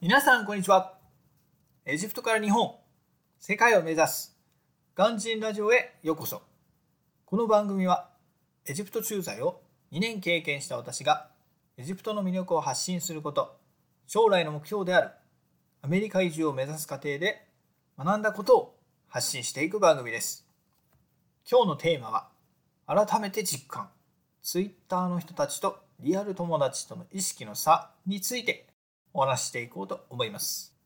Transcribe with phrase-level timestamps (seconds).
[0.00, 0.94] 皆さんこんにちは。
[1.84, 2.76] エジプトから日本
[3.40, 4.38] 世界を目指す
[4.94, 6.40] ガンジンラジオへようこそ。
[7.24, 8.08] この番組は
[8.64, 11.30] エジプト駐在を2年経験した私が
[11.76, 13.58] エジプトの魅力を発信すること
[14.06, 15.10] 将来の目標である
[15.82, 17.48] アメリカ移住を目指す過程で
[17.98, 18.76] 学んだことを
[19.08, 20.46] 発信していく番組です。
[21.50, 22.28] 今日のテーマは
[22.86, 23.88] 改めて実感。
[24.44, 28.68] Twitter の人たちとリアル友達との意識の差について
[29.18, 30.76] お話していこうと思います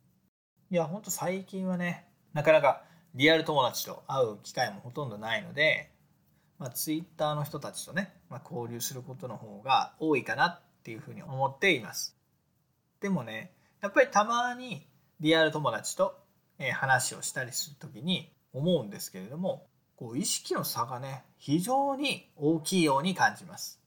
[0.71, 2.83] いやほんと最近はねなかなか
[3.15, 5.91] リアル友達と会う機会もほとんどないので、
[6.59, 12.17] まあ、Twitter の人たちとね、まあ、交流することの方が多いかなっていうふうに思っています
[13.03, 13.53] でもね
[13.83, 14.87] やっぱりたまに
[15.21, 16.17] リアル友達と
[16.73, 23.79] 話をしたりする時に思うんですけれどもこう意識の差がね非常に大きいように感じます。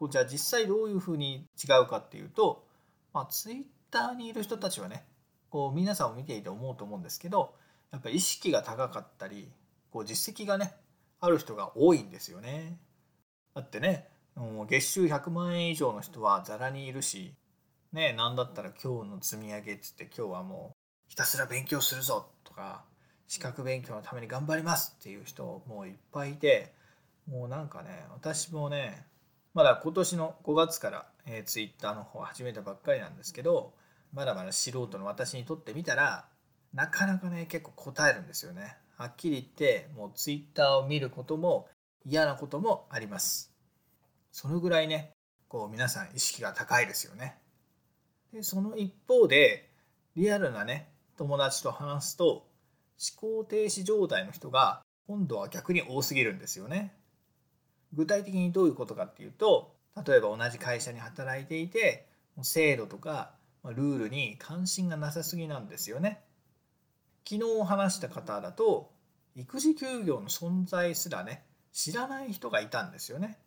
[0.00, 2.64] こうじゃあ実際どういうふうに違うかっていうと、
[3.12, 5.04] まあ、Twitter にいる人たちはね
[5.50, 7.54] こう皆さんを見ていて思うと思うんですけど
[7.92, 9.50] やっぱり意識が高かったり
[9.90, 10.74] こう実績がね
[11.20, 12.78] ある人が多いんですよね。
[13.54, 17.34] だってねもう月収100万円以上の人はざらにいるし
[17.92, 20.76] ね何だったら今日の積み上げっつって今日はもう
[21.08, 22.84] ひたすら勉強するぞとか
[23.28, 26.72] 資格勉強のために頑張りますっていう人もういっぱいいて
[27.30, 29.06] もうなんかね私もね
[29.54, 33.74] まだ今年の5月から、えー、Twitter の方始めたばっかりなんですけど
[34.12, 36.26] まだまだ素人の私にとってみたら
[36.72, 38.76] なかなかね結構答えるんですよね。
[38.96, 41.68] はっきり言ってもう Twitter を見ることも
[42.06, 43.52] 嫌なこともあります。
[44.30, 45.12] そのぐらいね
[45.48, 47.36] こう皆さん意識が高いですよね。
[48.32, 49.70] でその一方で
[50.16, 52.48] リアルなね友達と話すと
[53.20, 56.94] 思考停止状態の人が今度は逆に多すぎるんですよね。
[57.92, 59.74] 具体的にどういうことかっていうと
[60.06, 62.06] 例えば同じ会社に働いていて
[62.42, 63.32] 制度とか
[63.64, 66.22] ルールに関心がなさすぎなんですよね。
[67.28, 68.90] 昨日話した方だと
[69.36, 73.38] 育児休業の存在すらね知らない人がいたんですよね。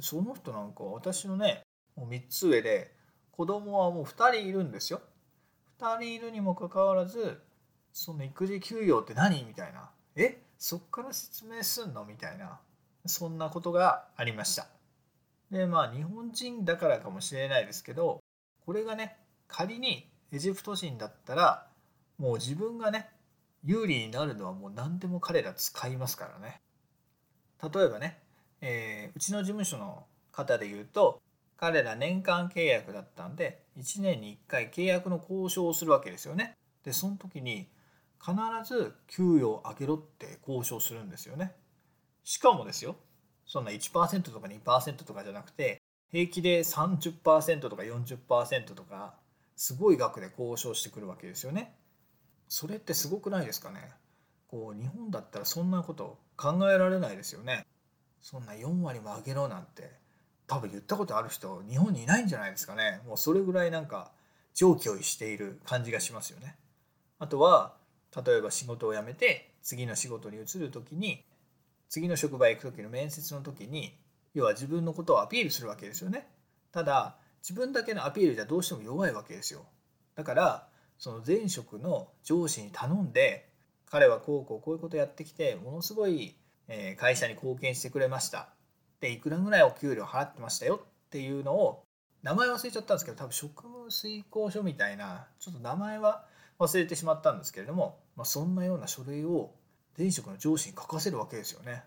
[0.00, 1.62] その人なんか私のね
[1.96, 2.94] もう3つ上で
[3.32, 5.00] 子供はもう2人いるんですよ。
[5.80, 7.42] 2人いるにもかかわらず
[7.92, 9.90] その育児休業って何みたいな。
[10.14, 10.42] え？
[10.58, 12.04] そっから説明すんの？
[12.04, 12.60] みたいな。
[13.06, 14.66] そんなことがありました。
[15.50, 18.20] でまあ日本人だからかもしれないですけど
[18.64, 19.16] これがね
[19.48, 21.66] 仮にエジプト人だったら
[22.18, 23.08] もう自分がね
[23.64, 26.60] 有利になるのはもう何でも彼ら使いますからね。
[27.62, 28.18] 例えばね、
[28.60, 31.20] えー、うちの事務所の方で言うと
[31.56, 36.56] 彼ら年間契約だったんで1年に1回契約の交渉をするわけですよね。
[36.84, 37.68] でその時に
[38.18, 38.34] 必
[38.64, 41.52] ず給与を上げろって交渉するんですよね。
[42.30, 42.94] しかもですよ。
[43.44, 45.82] そんな1%とか2%とかじゃなくて
[46.12, 49.14] 平気で30%とか40%とか
[49.56, 51.74] すごい額で交渉してくるわけですよね。
[52.46, 53.80] それってすごくないですかね。
[54.46, 57.66] こう日本だったらそんなこと考えられないですよね。
[58.22, 59.98] そんな4割も上げろなんて。
[60.46, 63.00] 多分言ったことある人日本にいないんじゃないですかね。
[63.08, 64.12] もうそれぐらいなんか
[64.54, 66.54] 常軌を逸している感じがしますよね。
[67.18, 67.74] あとは
[68.24, 71.24] 例えば仕事を辞めて次の仕事に移る時に
[71.90, 73.98] 次の職場へ行く時の面接の時に
[74.32, 76.26] 要は自分のことをアピールするわけですよね。
[76.72, 79.66] ただ自分だけのアピールじゃどうしても弱いわけですよ。
[80.14, 80.68] だから
[80.98, 83.50] その前職の上司に頼んで
[83.86, 86.36] 彼はこうこうこういうことやってきてものすごい
[86.96, 88.50] 会社に貢献してくれました。
[89.00, 90.80] でいくらぐらいお給料払ってましたよ？
[90.84, 91.82] っていうのを
[92.22, 96.24] 名前忘れちゃったんですけど多分職務遂行書みたいなちょっと名前は
[96.60, 99.54] 忘れてしまったんですけれども、まあ、そんなような書類を
[100.00, 101.84] 前職の上司に書かせるわけですよね。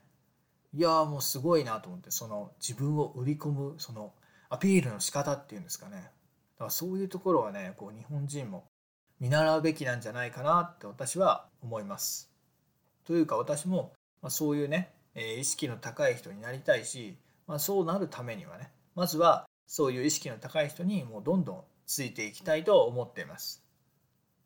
[0.72, 4.14] いやもうすごいなと思ってその自分を売り込むその
[4.50, 6.02] アピールの仕方っていうんですかねだ
[6.60, 8.66] からそういうところはねこう日本人も
[9.20, 12.32] 見習うべきなんじゃないかなって私は思います。
[13.04, 13.94] というか私も、
[14.30, 23.64] そういうね意識の高い人になりたいし、まあ、そうなるためにはねまずはそういう意識の高い人にもうどんどんついていきたいと思っています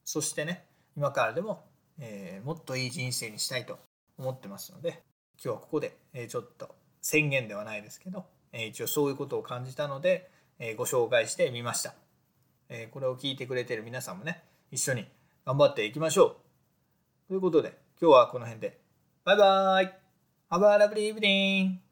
[0.04, 0.66] そしてね
[0.96, 1.64] 今からでも、
[2.00, 3.80] えー、もっといい人生にしたいと
[4.18, 5.02] 思ってますので
[5.44, 11.94] 今日はここで、えちょっと宣言ではないですけど、え一応そういうことを感じたので、えご紹介してみました、
[12.70, 15.06] えこれを聞いてくれてる皆さんもね一緒に
[15.46, 17.28] 頑張っていきましょう。
[17.28, 18.80] ということで今日はこの辺で。
[19.24, 19.94] バイバーイ。
[20.50, 21.87] Have a lovely evening.